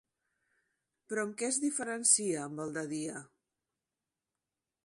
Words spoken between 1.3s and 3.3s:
què es diferencia amb el de Dia?